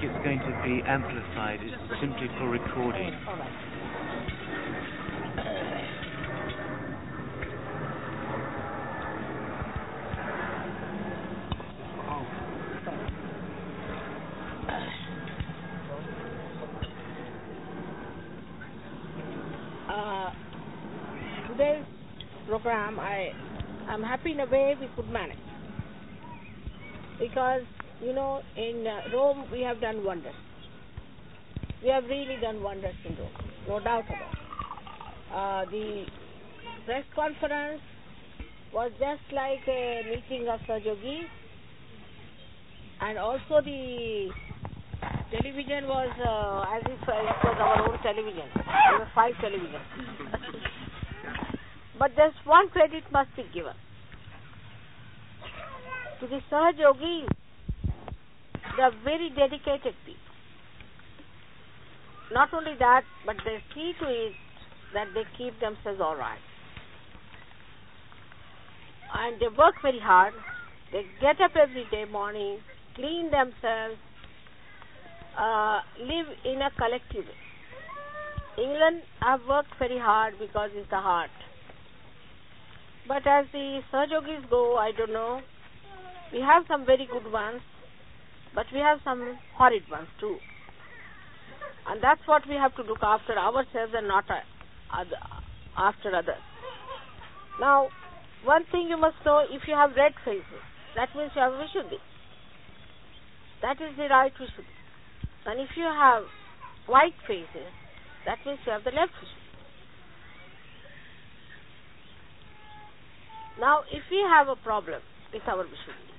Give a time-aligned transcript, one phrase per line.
[0.00, 1.60] think it's going to be amplified.
[1.62, 3.14] It's simply for recording.
[19.88, 20.30] Uh,
[21.48, 21.84] today's
[22.46, 23.32] program, I,
[23.88, 25.38] I'm happy in a way we could manage
[27.18, 27.62] because
[28.02, 30.34] you know in uh, Rome we have done wonders.
[31.82, 33.30] We have really done wonders in Rome,
[33.68, 34.48] no doubt about it.
[35.32, 36.04] Uh, the
[36.86, 37.80] press conference
[38.72, 41.20] was just like a meeting of Sajogi,
[43.00, 44.28] and also the
[45.30, 48.48] television was uh, as if uh, it was our own television.
[48.56, 49.84] There were five televisions.
[51.98, 53.74] but there's one credit must be given
[56.20, 57.28] to the Sahaja Yogis.
[58.76, 60.34] They are very dedicated people.
[62.32, 64.32] Not only that, but they see to it
[64.94, 66.38] that they keep themselves all right.
[69.14, 70.34] And they work very hard.
[70.92, 72.58] They get up every day morning,
[72.94, 73.96] clean themselves,
[75.38, 77.24] uh, live in a collective.
[78.58, 81.30] England have worked very hard because it's the heart.
[83.06, 85.40] But as the Sahaja Yogis go, I don't know.
[86.32, 87.60] We have some very good ones,
[88.58, 90.34] but we have some horrid ones too.
[91.86, 94.42] And that's what we have to look after ourselves and not uh,
[95.78, 96.42] after others.
[97.60, 97.86] Now,
[98.42, 100.64] one thing you must know if you have red faces,
[100.96, 102.02] that means you have Vishuddhi.
[103.62, 104.74] That is the right Vishuddhi.
[105.46, 106.24] And if you have
[106.86, 107.70] white faces,
[108.26, 109.46] that means you have the left Vishuddhi.
[113.60, 115.00] Now, if we have a problem
[115.32, 116.10] with our Vishuddhi,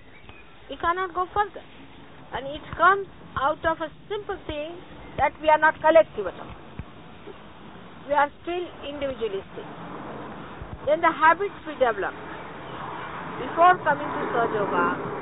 [0.69, 1.65] we cannot go further.
[2.33, 4.77] And it comes out of a simple thing
[5.17, 6.53] that we are not collective at all.
[8.07, 9.67] We are still individualistic.
[10.85, 12.13] Then the habits we develop
[13.39, 15.19] before coming to Sahaja Yoga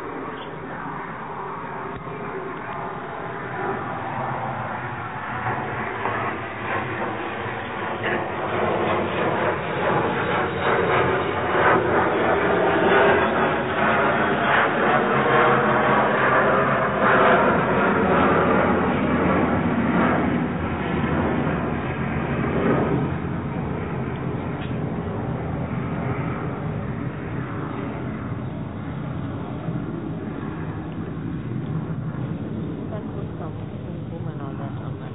[31.68, 35.14] You can put some kumkum and all that on that.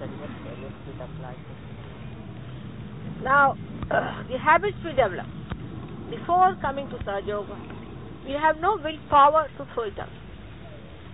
[0.00, 1.60] That just uh, lifts it up like this.
[3.22, 3.56] Now,
[3.88, 5.26] the habits we develop
[6.10, 7.56] before coming to Sahaja Yoga,
[8.24, 9.98] we have no willpower to throw it.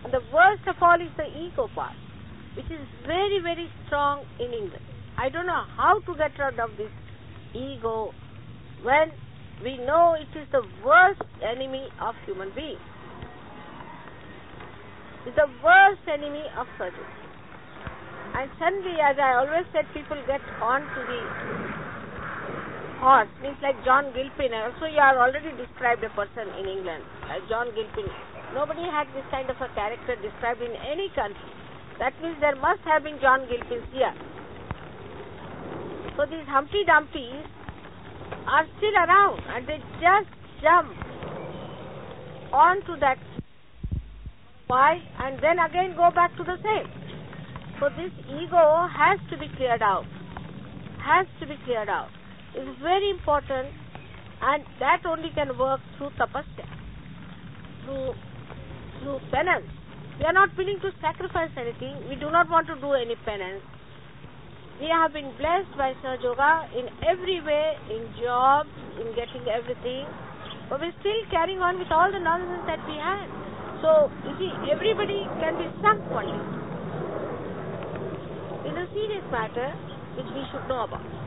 [0.04, 1.96] And the worst of all is the ego part,
[2.56, 4.84] which is very, very strong in England.
[5.18, 6.90] I don't know how to get rid of this
[7.54, 8.12] ego
[8.82, 9.10] when
[9.62, 12.80] we know it is the worst enemy of human beings.
[15.26, 17.04] It's the worst enemy of surgery.
[18.34, 21.69] And suddenly, as I always said, people get on to the
[23.00, 24.52] horse, means like John Gilpin.
[24.52, 28.06] Uh, also, you are already described a person in England, like John Gilpin.
[28.52, 31.50] Nobody had this kind of a character described in any country.
[31.98, 34.12] That means there must have been John Gilpins here.
[36.16, 37.46] So these Humpty Dumptys
[38.46, 40.28] are still around and they just
[40.60, 40.92] jump
[42.52, 43.16] onto that
[44.66, 46.88] why and then again go back to the same.
[47.80, 50.06] So this ego has to be cleared out.
[51.00, 52.10] Has to be cleared out.
[52.54, 53.68] It's very important
[54.42, 56.66] and that only can work through tapasya,
[57.84, 58.14] through
[59.00, 59.68] through penance,
[60.18, 61.96] We are not willing to sacrifice anything.
[62.08, 63.64] We do not want to do any penance.
[64.80, 68.68] We have been blessed by Sahaja Yoga in every way, in jobs,
[69.00, 70.04] in getting everything.
[70.68, 73.24] But we're still carrying on with all the nonsense that we had.
[73.80, 76.44] So, you see, everybody can be sunk one day.
[78.68, 79.72] It's a serious matter
[80.20, 81.19] which we should know about.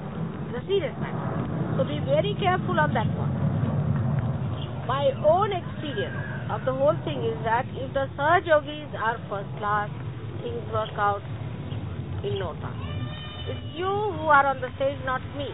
[0.54, 1.74] A serious matter.
[1.78, 3.34] So be very careful on that one.
[4.86, 6.14] My own experience
[6.52, 9.90] of the whole thing is that if the Sahaj Yogis are first class,
[10.44, 11.24] things work out
[12.24, 12.78] in no time.
[13.50, 15.50] It's you who are on the stage, not me.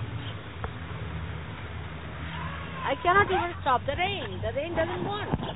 [2.83, 4.41] I cannot even stop the rain.
[4.43, 5.55] The rain doesn't want to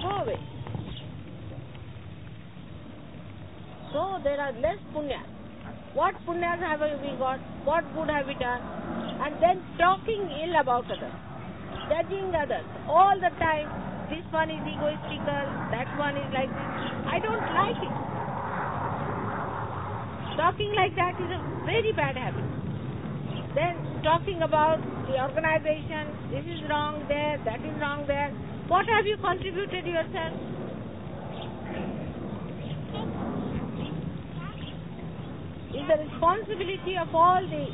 [0.00, 0.40] go away.
[3.92, 5.33] So there are less punya.
[5.94, 7.38] What punyas have we got?
[7.64, 8.60] What good have we done?
[9.22, 11.14] And then talking ill about others,
[11.88, 13.70] judging others all the time.
[14.10, 16.70] This one is egoistical, that one is like this.
[17.06, 17.94] I don't like it.
[20.36, 22.44] Talking like that is a very bad habit.
[23.54, 28.30] Then talking about the organization, this is wrong there, that is wrong there.
[28.66, 30.34] What have you contributed yourself?
[35.74, 37.66] Is the responsibility of all the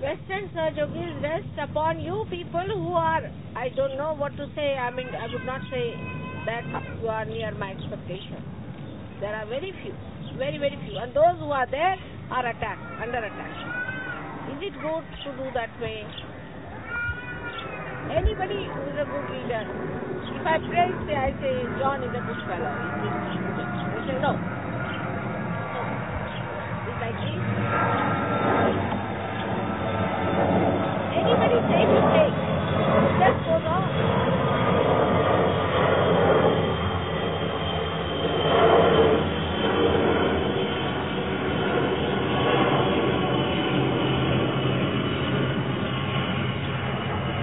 [0.00, 4.90] Western Yogis rests upon you people who are, I don't know what to say, I
[4.94, 5.98] mean, I would not say
[6.46, 6.62] that
[7.02, 8.38] you are near my expectation.
[9.20, 9.92] There are very few,
[10.38, 10.96] very, very few.
[10.98, 11.96] And those who are there
[12.30, 13.50] are attacked, under attack.
[14.54, 16.06] Is it good to do that way?
[18.14, 19.66] Anybody who is a good leader,
[20.30, 22.70] if I praise, say, I say, John is a good fellow.
[23.02, 24.14] They say.
[24.22, 24.38] No.
[26.86, 27.34] It's like this.
[31.18, 32.36] Anybody say mistake,
[33.20, 33.84] just goes on.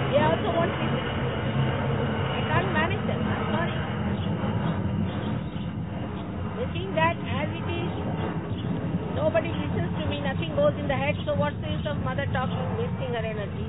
[0.10, 1.06] They also won't listen.
[2.32, 3.22] I can't manage them.
[3.22, 3.76] I'm sorry.
[6.56, 7.92] They think that as it is,
[9.14, 12.26] nobody listens to me, nothing goes in the head, so what's the use of mother
[12.32, 13.68] talking, wasting her energy?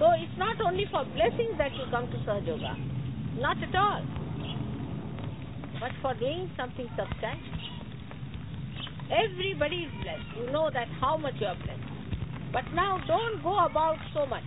[0.00, 2.74] So it's not only for blessings that you come to Sahaja Yoga.
[3.38, 4.02] Not at all.
[6.20, 7.60] Doing something substantial.
[9.10, 10.28] Everybody is blessed.
[10.38, 11.80] You know that how much you are blessed.
[12.52, 14.44] But now don't go about so much.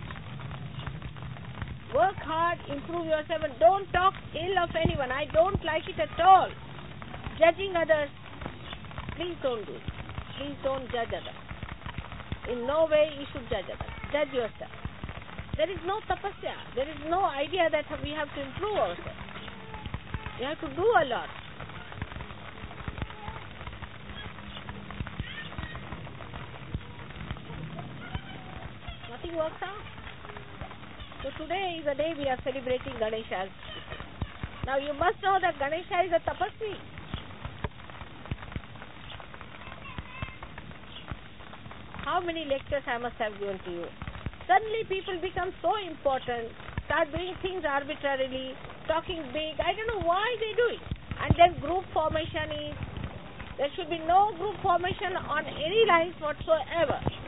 [1.94, 5.10] Work hard, improve yourself, and don't talk ill of anyone.
[5.10, 6.48] I don't like it at all.
[7.38, 8.08] Judging others,
[9.16, 9.82] please don't do it.
[10.38, 11.38] Please don't judge others.
[12.50, 13.92] In no way you should judge others.
[14.12, 14.70] Judge yourself.
[15.56, 16.74] There is no tapasya.
[16.74, 19.22] There is no idea that we have to improve ourselves.
[20.38, 21.28] We have to do a lot.
[29.10, 29.82] Nothing works out.
[31.22, 33.50] So today is the day we are celebrating Ganesha.
[34.66, 36.78] Now you must know that Ganesha is a tapasvi.
[42.04, 43.86] How many lectures I must have given to you?
[44.46, 46.52] Suddenly people become so important,
[46.86, 48.52] start doing things arbitrarily,
[48.86, 49.58] talking big.
[49.58, 50.84] I don't know why they do it.
[51.24, 52.76] And then group formation is
[53.56, 57.23] there should be no group formation on any lines whatsoever.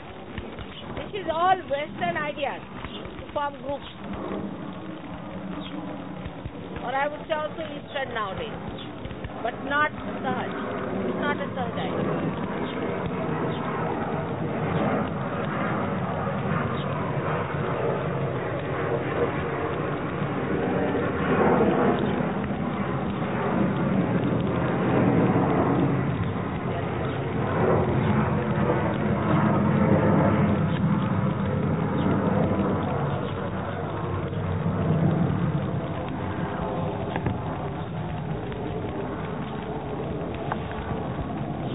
[1.16, 2.61] Is all Western ideas
[2.92, 3.88] to form groups.
[6.85, 8.52] Or I would say also Eastern nowadays.
[9.42, 10.52] But not Sahaj.
[11.08, 12.16] It's not a Sahaj idea.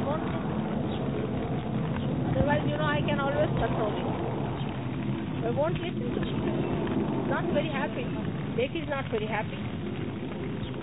[0.03, 1.31] Won't listen.
[2.35, 4.07] Otherwise, you know, I can always control it.
[5.43, 7.29] But won't listen to me.
[7.29, 8.03] Not very happy.
[8.57, 9.61] Dek is not very happy.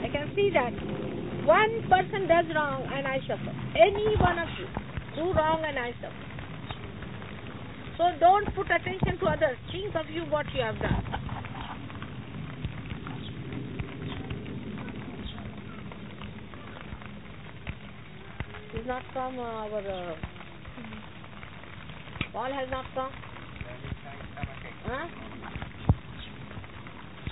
[0.00, 0.72] I can see that.
[1.44, 3.54] One person does wrong and I suffer.
[3.76, 4.66] Any one of you
[5.14, 6.28] do wrong and I suffer.
[7.98, 9.58] So don't put attention to others.
[9.70, 11.04] Think of you what you have done.
[18.72, 19.78] He's not from uh, our.
[19.78, 20.14] Uh,
[22.32, 23.10] Paul has not come.
[24.84, 25.08] Huh?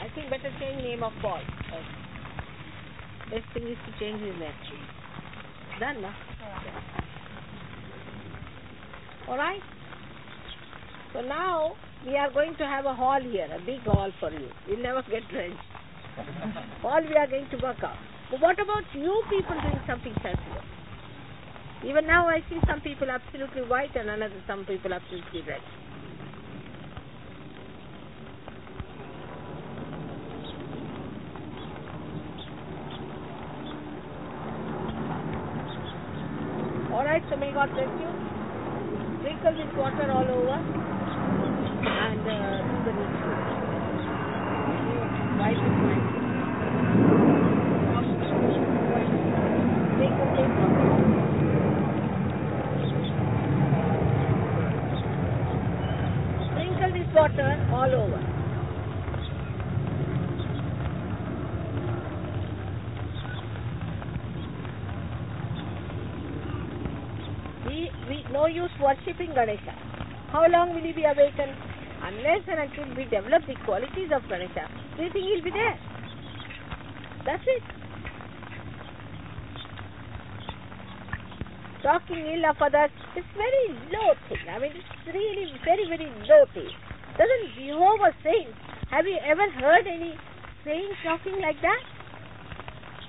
[0.02, 1.40] I think better change name of Paul.
[3.30, 4.95] Best thing is to change his name.
[5.80, 6.04] Done?
[9.28, 9.60] Alright?
[11.12, 14.48] So now we are going to have a hall here, a big hall for you.
[14.68, 15.58] You'll never get drenched.
[16.84, 17.96] All we are going to work out.
[18.30, 20.64] But what about you people doing something sensible?
[21.84, 25.60] Even now I see some people absolutely white and another some people absolutely red.
[36.96, 38.08] Alright, so may God bless you.
[39.20, 40.56] Sprinkle this water all over
[41.84, 43.36] and uh, do the needful.
[45.36, 45.60] Wipe.
[50.00, 50.16] Take.
[56.48, 58.20] Sprinkle this water all over.
[67.66, 69.74] We, we no use worshipping Ganesha.
[70.30, 71.54] How long will he be awakened?
[72.02, 75.78] Unless and until we develop the qualities of Ganesha, we think he'll be there.
[77.26, 77.62] That's it.
[81.82, 84.46] Talking ill of others is very low thing.
[84.50, 86.70] I mean, it's really very, very low thing.
[87.18, 88.54] Doesn't Jehovah saint,
[88.90, 90.14] have you ever heard any
[90.64, 91.82] saint talking like that?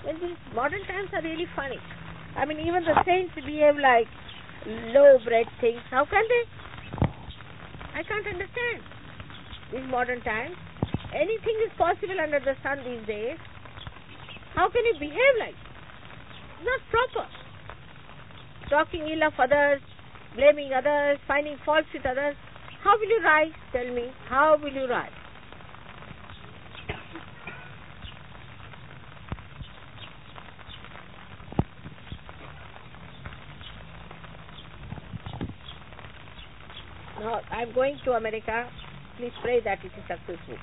[0.06, 1.77] Well, these modern times are really funny.
[2.36, 4.08] I mean, even the saints behave like
[4.67, 5.79] low-bred things.
[5.89, 6.43] How can they?
[7.95, 8.83] I can't understand.
[9.71, 10.55] These modern times,
[11.13, 13.38] anything is possible under the sun these days.
[14.55, 15.55] How can you behave like?
[16.63, 17.27] Not proper.
[18.69, 19.81] Talking ill of others,
[20.36, 22.36] blaming others, finding faults with others.
[22.83, 23.51] How will you rise?
[23.71, 24.12] Tell me.
[24.29, 25.12] How will you rise?
[37.29, 38.69] I'm going to America.
[39.17, 40.57] Please pray that it is successful.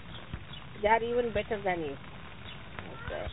[0.83, 1.97] They are even better than you.
[3.07, 3.27] Okay.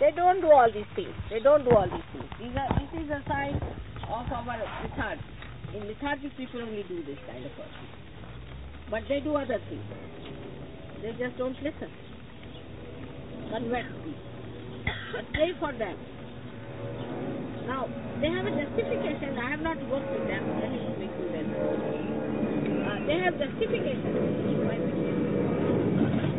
[0.00, 1.14] They don't do all these things.
[1.30, 2.30] They don't do all these things.
[2.40, 3.54] These are, this is a sign
[4.10, 5.22] of our lethargy.
[5.74, 7.68] In lethargy, people only do this kind of work.
[8.90, 9.84] But they do other things.
[11.02, 11.90] They just don't listen.
[13.50, 14.24] Convert people.
[15.14, 15.96] But pray for them.
[17.66, 17.86] Now,
[18.20, 19.38] they have a justification.
[19.38, 20.42] I have not worked with them.
[20.60, 22.03] Let me make you well.
[23.06, 24.16] They have justification.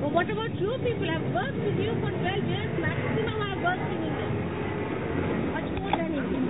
[0.02, 1.10] But what about you people?
[1.10, 2.74] I've worked with you for 12 years.
[2.82, 4.30] Maximum I've worked in India.
[5.54, 6.42] Much more than India.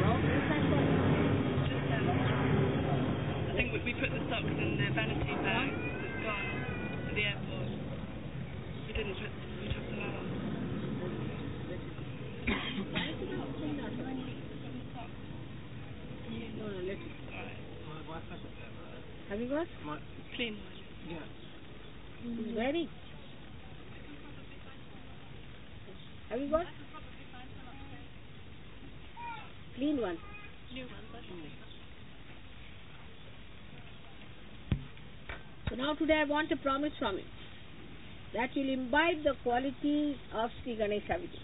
[0.00, 0.96] No, yes, I've worked.
[3.48, 6.48] I think we, we put the socks in the vanity bag that's gone
[7.08, 7.68] to the airport.
[8.88, 9.28] We didn't put,
[9.60, 10.24] we took them out.
[16.58, 16.96] No, no, let
[17.32, 17.74] Alright.
[19.28, 19.66] Have you got?
[20.44, 20.58] Clean
[22.26, 22.54] one.
[22.54, 22.88] Very.
[26.28, 26.66] Have you got?
[29.76, 30.18] Clean one.
[30.74, 30.92] New ones,
[31.32, 31.50] mm.
[35.70, 37.24] So now today I want a promise from you
[38.34, 41.40] that you'll imbibe the qualities of Sri Ganesha with you.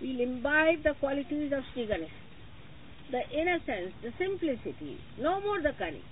[0.00, 2.10] We'll imbibe the qualities of Sri Ganesha.
[3.12, 6.02] The innocence, the simplicity, no more the cunning.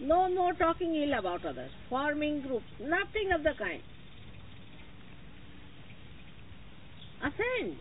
[0.00, 3.80] No more talking ill about others, forming groups, nothing of the kind.
[7.22, 7.76] Ascend.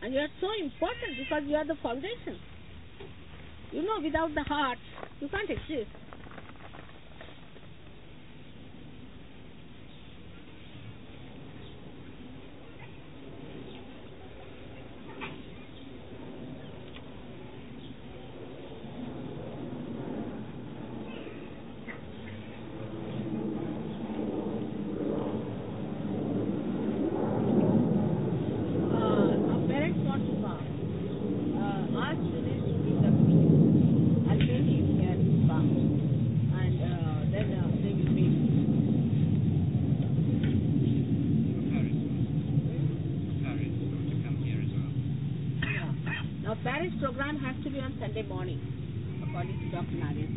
[0.00, 2.38] And you are so important because you are the foundation.
[3.72, 4.78] You know, without the heart,
[5.20, 5.90] you can't exist.
[28.90, 30.64] Uh, our parents want to come.
[31.54, 33.52] Uh, ask Suresh to give them ticket.
[34.28, 35.68] I'll pay him here to come.
[36.58, 36.86] And uh,
[37.30, 38.36] then uh, they will pay me.
[45.62, 46.37] Yeah.
[46.48, 48.56] Now, Paris program has to be on Sunday morning,
[49.20, 50.00] according to Dr.
[50.00, 50.32] Narian.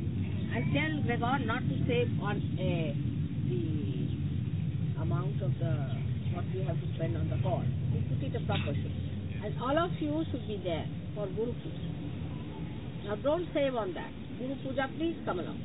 [0.52, 2.92] and tell Gregor not to save on uh,
[3.48, 5.72] the amount of the
[6.36, 7.64] what we have to spend on the hall.
[7.96, 8.92] You put it a shape.
[9.40, 10.84] And all of you should be there
[11.16, 11.80] for Guru Puja.
[13.08, 14.12] Now don't save on that.
[14.36, 15.64] Guru Puja, please come along.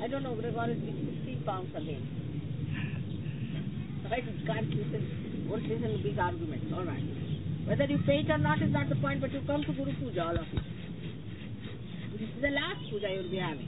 [0.00, 2.06] I don't know, Gregor is 16 pounds again.
[4.14, 6.70] I can't listen, won't listen to big arguments.
[6.70, 7.25] All right.
[7.66, 9.92] Whether you pay it or not is not the point, but you come to Guru
[9.98, 10.60] Puja, all of you.
[12.12, 13.66] This is the last puja you will be having.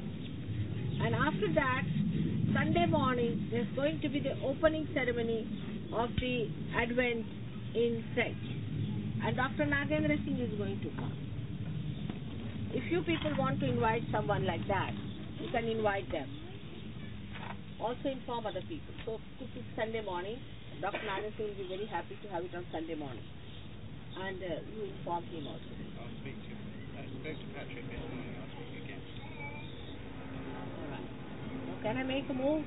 [1.03, 1.83] And after that,
[2.55, 5.43] Sunday morning, there's going to be the opening ceremony
[5.93, 6.47] of the
[6.79, 7.27] Advent
[7.75, 8.39] in French.
[9.27, 9.67] And Dr.
[9.67, 11.13] Nagendra Singh is going to come.
[12.71, 14.93] If you people want to invite someone like that,
[15.43, 16.31] you can invite them.
[17.81, 18.95] Also inform other people.
[19.05, 20.39] So put it Sunday morning.
[20.81, 21.03] Dr.
[21.03, 23.27] Nagendra Singh will be very happy to have it on Sunday morning.
[24.19, 25.63] And uh, you inform him also.
[26.03, 26.51] I'll speak to
[26.99, 28.35] I spoke to Patrick yesterday.
[28.35, 28.99] I'll speak again.
[30.83, 31.07] Alright.
[31.71, 32.67] Now can I make a move?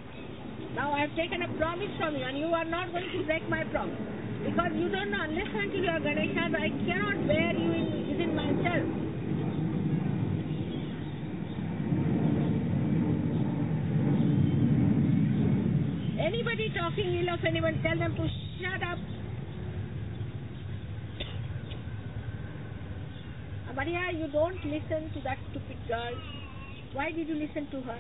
[0.75, 3.43] Now I have taken a promise from you and you are not going to break
[3.50, 4.00] my promise.
[4.48, 8.31] Because you don't know, unless until you are Ganesha, I cannot bear you in, within
[8.31, 8.88] myself.
[16.17, 18.25] Anybody talking ill of anyone, tell them to
[18.58, 18.98] shut up.
[23.74, 26.14] Maria, you don't listen to that stupid girl.
[26.94, 28.00] Why did you listen to her?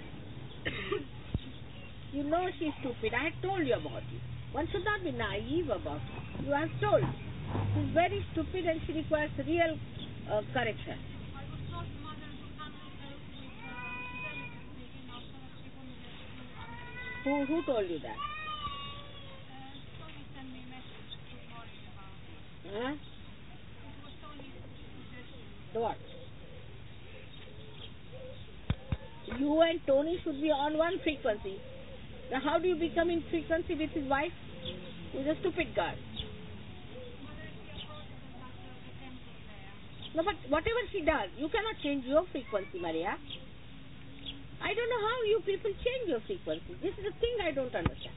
[2.11, 3.13] you know she's stupid.
[3.13, 4.21] I had told you about it.
[4.51, 6.45] One should not be naive about it.
[6.45, 7.03] You have told.
[7.73, 9.77] She's very stupid and she requires real
[10.29, 10.99] uh, correction.
[17.23, 18.17] Who who told you that?
[22.73, 23.10] Huh?
[25.73, 25.95] What?
[29.39, 31.59] You and Tony should be on one frequency.
[32.31, 34.33] Now how do you become in frequency with his wife?
[35.11, 35.95] He's a stupid girl.
[40.13, 43.15] No, but whatever she does, you cannot change your frequency, Maria.
[44.61, 46.75] I don't know how you people change your frequency.
[46.83, 48.15] This is the thing I don't understand.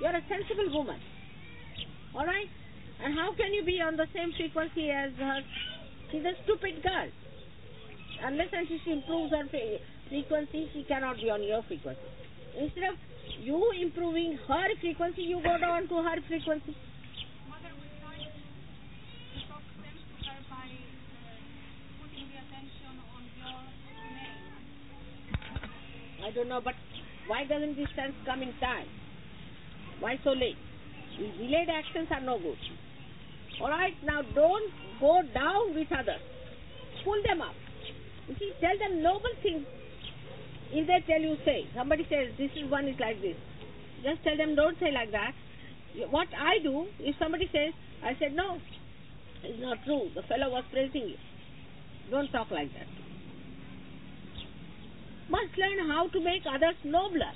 [0.00, 1.00] You are a sensible woman.
[2.14, 2.52] Alright?
[3.02, 5.40] And how can you be on the same frequency as her?
[6.10, 7.08] She's a stupid girl.
[8.22, 9.44] Unless until she improves her
[10.08, 12.00] frequency, she cannot be on your frequency.
[12.58, 12.96] Instead of
[13.40, 16.76] you improving her frequency, you go down to her frequency.
[26.24, 26.74] I don't know, but
[27.26, 28.86] why doesn't this sense come in time?
[30.00, 30.56] Why so late?
[31.18, 32.56] Delayed actions are no good.
[33.60, 36.20] Alright, now don't go down with others.
[37.04, 37.54] Pull them up.
[38.28, 39.66] You see, tell them noble things.
[40.72, 43.36] If they tell you, say, somebody says, this is one is like this.
[44.02, 45.32] Just tell them, don't say like that.
[46.10, 48.58] What I do, if somebody says, I said, no,
[49.44, 50.08] it's not true.
[50.14, 51.16] The fellow was praising you.
[52.10, 52.88] Don't talk like that.
[55.30, 57.32] Must learn how to make others nobler.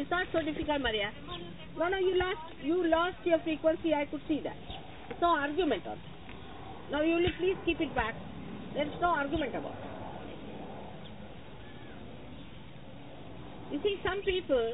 [0.00, 1.12] It's not so difficult, Maria.
[1.76, 3.92] No, no, you lost, you lost your frequency.
[3.92, 4.56] I could see that.
[5.08, 6.90] There's no argument on that.
[6.90, 8.14] Now you will please keep it back.
[8.72, 9.92] There is no argument about it.
[13.72, 14.72] You see, some people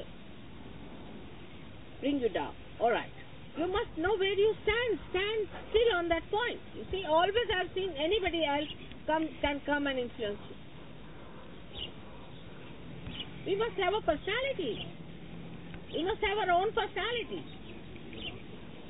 [1.98, 2.54] bring you down.
[2.78, 3.10] All right.
[3.58, 5.00] You must know where you stand.
[5.10, 6.60] Stand still on that point.
[6.78, 8.70] You see, always I've seen anybody else
[9.08, 10.56] come can come and influence you.
[13.44, 14.95] We must have a personality.
[15.92, 17.44] We must have our own personality.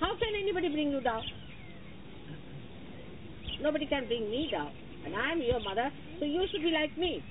[0.01, 1.23] How can anybody bring you down?
[3.61, 4.73] Nobody can bring me down.
[5.05, 7.23] And I am your mother, so you should be like me.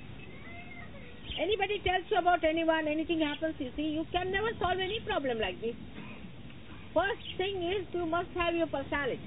[1.38, 5.38] Anybody tells you about anyone, anything happens, you see, you can never solve any problem
[5.38, 5.74] like this.
[6.94, 9.20] First thing is you must have your personality.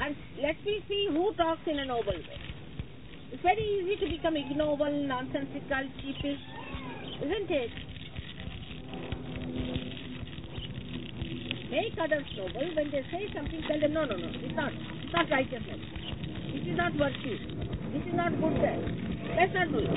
[0.00, 2.38] And let me see who talks in a noble way.
[3.32, 6.38] It's very easy to become ignoble, nonsensical, cheapish,
[7.22, 7.70] isn't it?
[11.70, 12.68] Make others noble.
[12.76, 14.72] When they say something, tell them, no, no, no, it's not.
[14.74, 15.80] It's not righteousness.
[16.52, 17.38] This is not virtue.
[17.94, 18.80] This is not goodness.
[19.38, 19.88] Let's not do it.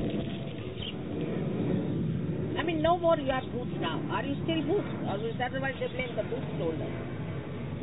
[2.58, 4.00] I mean, no more you are bhoots now.
[4.12, 4.88] Are you still bhoots?
[5.04, 6.88] Why they blame the bhoots holder?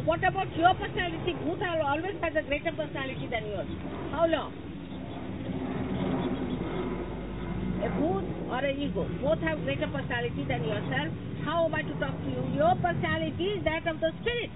[0.04, 1.36] What about your personality?
[1.44, 3.68] Bhoot always has a greater personality than yours.
[4.10, 4.71] How long?
[7.82, 11.12] A bhoot or an ego both have greater personality than yourself
[11.44, 12.42] how am I to talk to you?
[12.54, 14.50] Your personality is that of the spirit,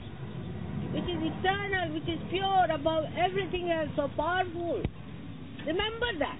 [0.94, 4.82] which is eternal, which is pure, above everything else, so powerful.
[5.66, 6.38] Remember that.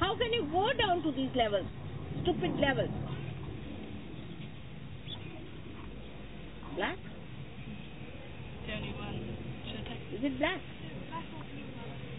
[0.00, 1.66] How can you go down to these levels?
[2.22, 2.90] Stupid levels.
[6.76, 6.96] Black?
[8.66, 9.36] The only one.
[9.68, 10.60] Should I take Is it black?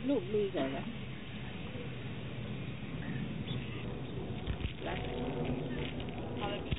[0.06, 1.03] Blue, blue is alright.
[4.84, 5.00] Black.
[6.40, 6.74] colour?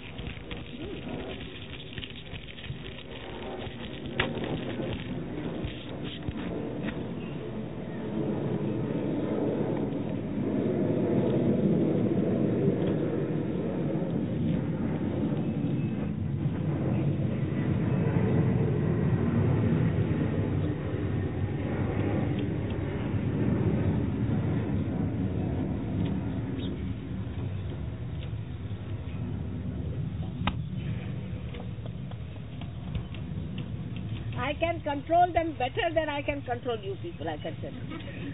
[34.45, 38.33] I can control them better than I can control you people, I can tell you.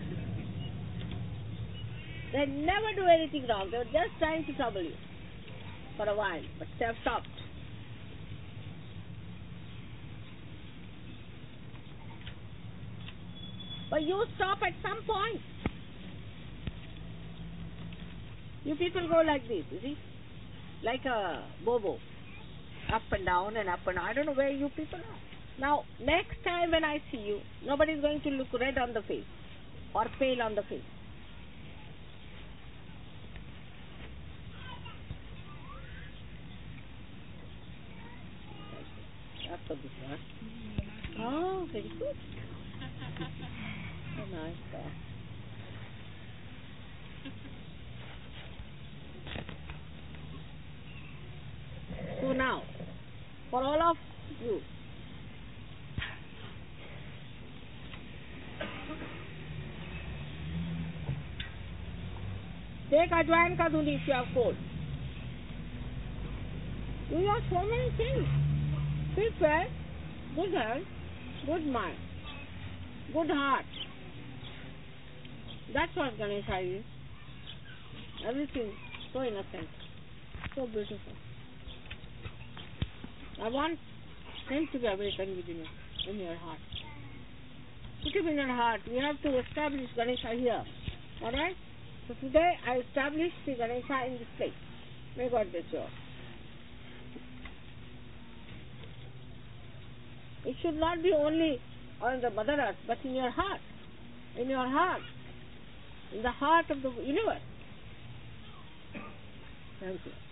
[2.32, 3.70] They never do anything wrong.
[3.70, 4.94] They're just trying to trouble you
[5.96, 7.26] for a while, but they have stopped.
[13.90, 15.40] But you stop at some point.
[18.64, 19.98] You people go like this, you see?
[20.84, 21.98] Like a bobo.
[22.92, 24.06] Up and down and up and down.
[24.06, 25.30] I don't know where you people are.
[25.61, 29.03] Now, next time when I see you, nobody is going to look red on the
[29.03, 29.27] face
[29.94, 30.81] or pale on the face.
[39.53, 40.18] After this one.
[41.20, 42.16] Oh, very good.
[44.16, 44.55] So nice.
[44.75, 44.79] uh,
[52.20, 52.62] So now,
[53.51, 53.96] for all of
[54.42, 54.61] you,
[63.00, 64.56] take ajwain ka dhuni if you have cold.
[67.10, 68.28] You have so many things.
[69.40, 69.66] Well,
[70.36, 70.84] good health,
[71.46, 71.98] good mind,
[73.12, 73.64] good heart.
[75.74, 76.84] That's what Ganesha is.
[78.28, 78.70] Everything
[79.12, 79.68] so innocent,
[80.54, 81.16] so beautiful.
[83.42, 83.78] I want
[84.48, 86.58] him to be awakened within you, in your heart.
[88.04, 88.80] Put him in your heart.
[88.88, 90.64] We have to establish Ganesha here.
[91.22, 91.56] Alright?
[92.11, 94.53] So today I established the Ganesha in this place.
[95.16, 95.87] May God bless you all.
[100.44, 101.61] It should not be only
[102.03, 103.61] on the Mother Earth, but in your heart.
[104.37, 105.03] In your heart.
[106.12, 107.42] In the heart of the universe.
[109.79, 110.30] Thank you.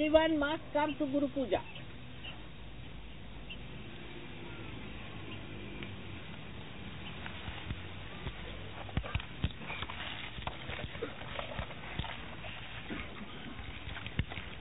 [0.00, 1.60] Everyone must come to Guru Puja.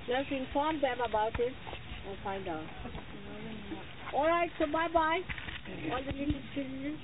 [0.08, 1.54] Just inform them about it
[2.10, 2.64] and find out.
[4.16, 5.20] Alright, so bye bye.
[5.92, 6.98] All the little children.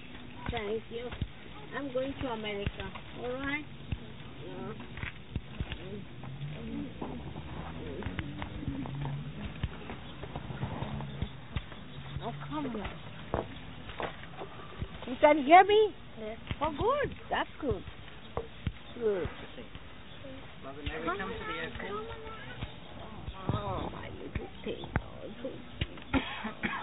[0.50, 1.08] Thank you.
[1.78, 2.90] I'm going to America.
[3.22, 3.66] Alright?
[4.48, 4.74] Yeah.
[12.26, 12.43] Oh, come on.
[12.54, 12.62] You
[15.20, 15.96] can hear me?
[16.20, 16.38] Yes.
[16.62, 17.16] Oh, good.
[17.32, 17.84] That's good.
[19.00, 19.28] Good.
[20.64, 22.06] Mother, may we come to the airport?
[23.54, 24.86] Oh, my little thing.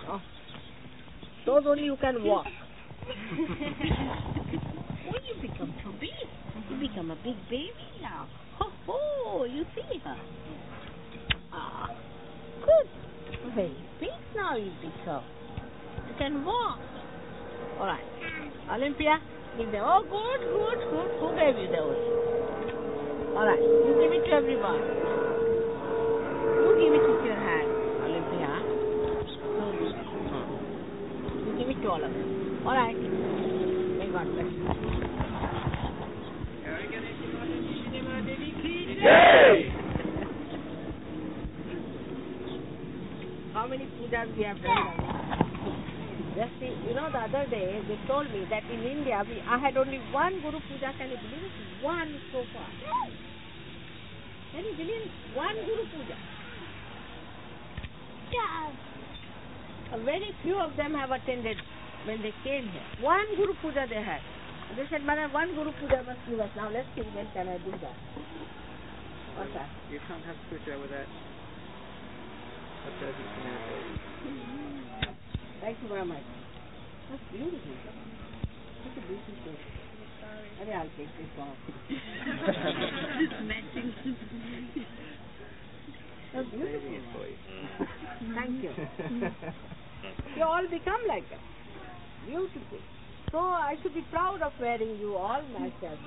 [0.09, 0.21] Oh.
[1.47, 2.47] Those only you can walk.
[3.37, 6.11] when you become too big,
[6.69, 7.71] you become a big baby
[8.03, 8.27] now.
[8.59, 10.17] Ho ho, you see her.
[11.53, 11.91] Ah,
[12.65, 12.89] good.
[13.55, 15.23] Very big now you become.
[16.21, 16.45] You can.
[16.45, 16.77] All
[17.81, 18.05] right.
[18.71, 19.19] Olympia,
[19.57, 19.81] give them.
[19.83, 21.11] Oh, good, good, good.
[21.17, 21.97] Who gave you those?
[23.33, 23.57] All right.
[23.57, 24.85] You give it to everyone.
[26.61, 27.73] You give it with your hand,
[28.05, 28.53] Olympia.
[31.41, 32.61] You give it to all of them.
[32.67, 32.93] All right.
[32.93, 34.69] May God bless you.
[43.55, 45.10] How many pujas we have done?
[46.37, 49.59] Just see, you know, the other day they told me that in India we, I
[49.59, 50.93] had only one Guru Puja.
[50.97, 51.51] Can you believe it?
[51.83, 52.71] One so far.
[54.53, 55.12] Can you believe it?
[55.35, 56.14] One Guru Puja.
[58.31, 58.71] Yeah.
[60.05, 61.57] Very few of them have attended
[62.07, 62.87] when they came here.
[63.03, 64.21] One Guru Puja they had.
[64.77, 66.51] They said, Mother, one Guru Puja must give us.
[66.55, 67.97] Now let's see when can I do that.
[69.37, 69.69] What's that?
[69.90, 71.09] You can't have puja without
[72.87, 75.10] observing
[75.61, 76.23] Thank you very much.
[77.11, 77.61] That's beautiful.
[78.85, 79.57] Such a beautiful place.
[80.62, 81.57] Okay, I'll take this off.
[86.33, 86.90] That's beautiful.
[86.90, 87.01] you.
[88.35, 88.73] Thank you.
[90.37, 91.40] You all become like that.
[92.27, 92.79] Beautiful.
[93.33, 95.99] So I should be proud of wearing you all myself.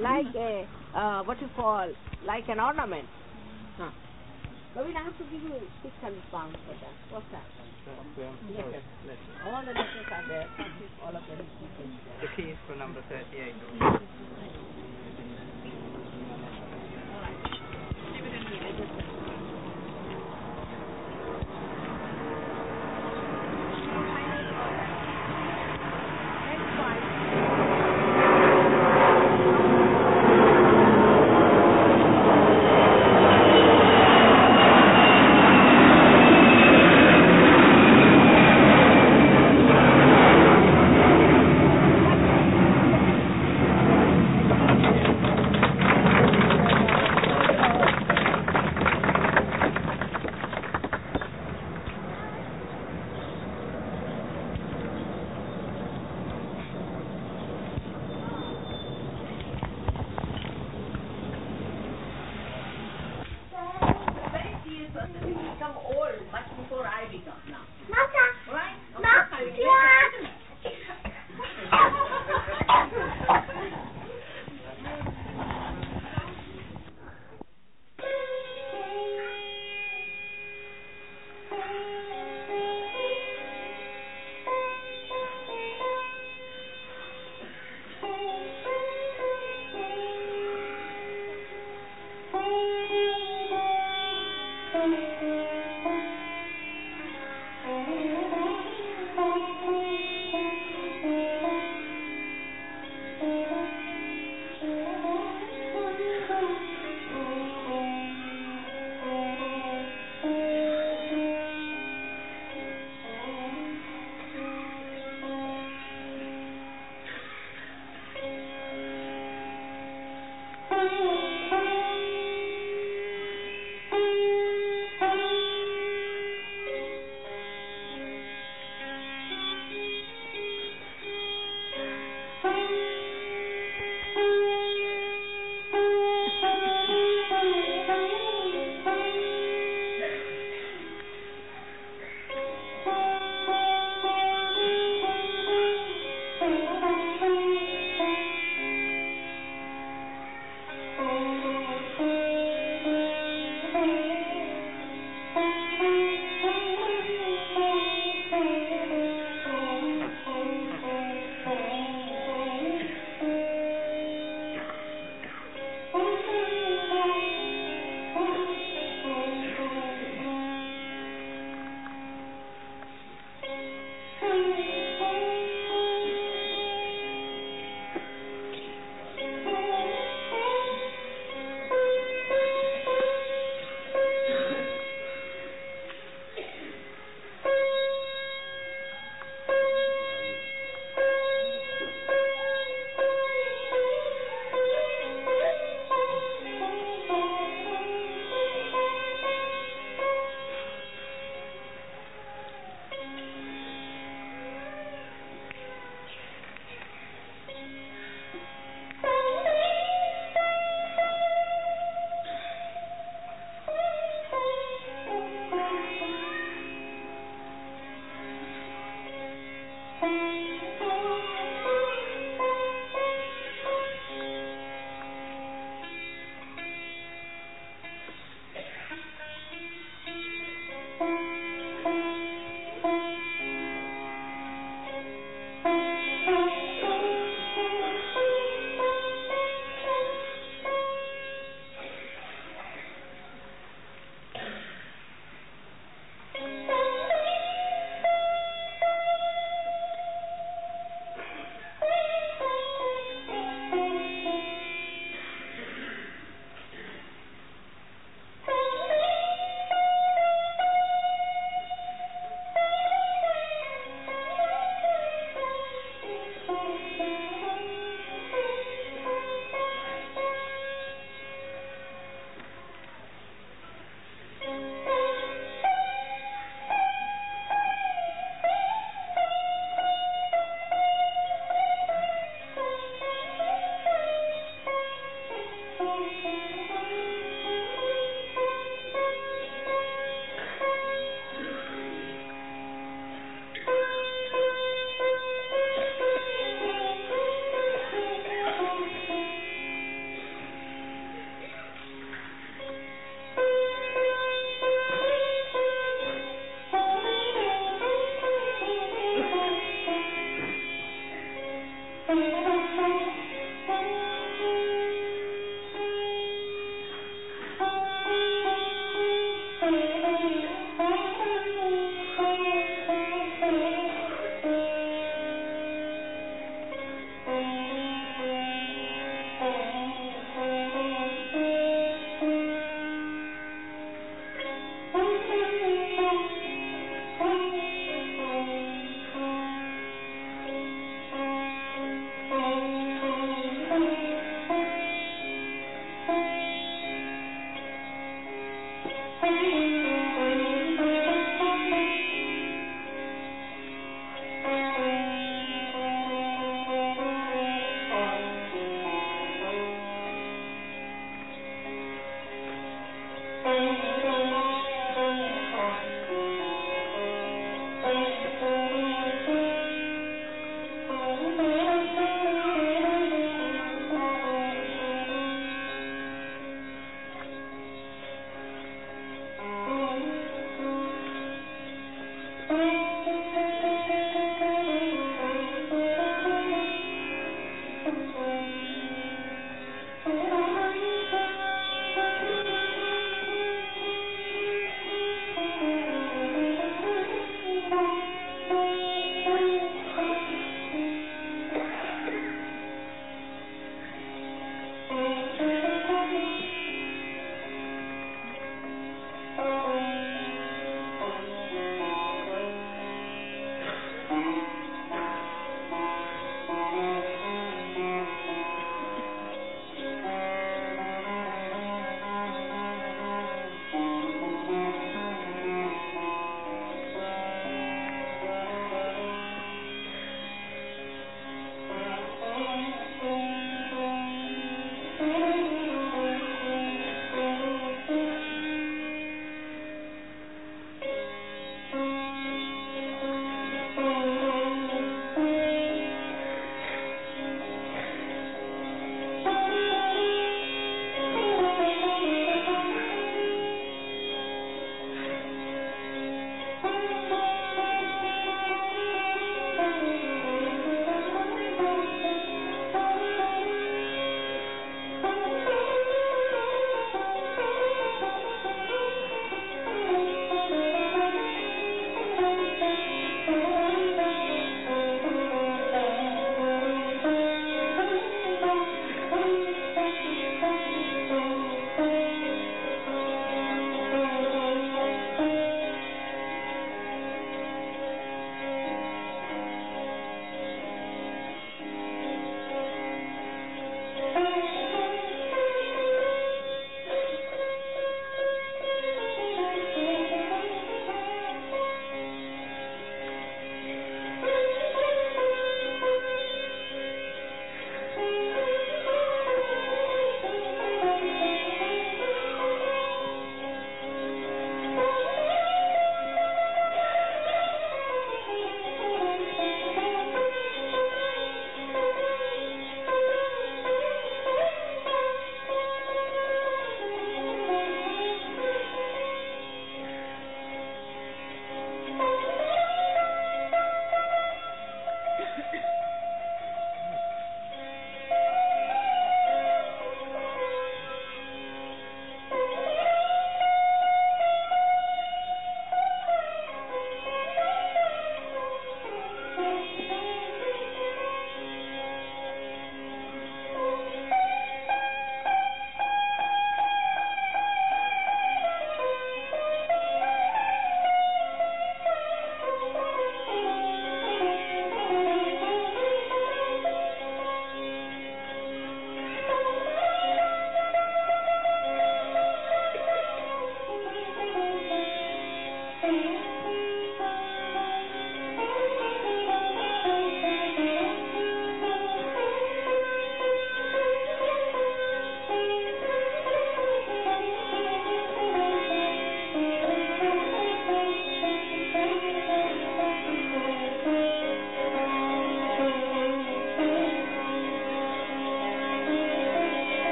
[0.00, 1.90] like a, uh, what you call,
[2.26, 3.08] like an ornament.
[3.76, 3.90] Huh.
[4.78, 6.94] But we'll have to give you 600 pounds for that.
[7.10, 7.42] What's that?
[8.54, 8.84] Letters.
[9.42, 9.50] oh.
[9.50, 10.46] All the letters are there.
[11.02, 11.42] All of them.
[12.22, 13.54] The keys for number 38.